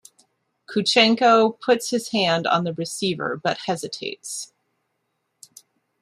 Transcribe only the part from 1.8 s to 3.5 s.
his hand on the receiver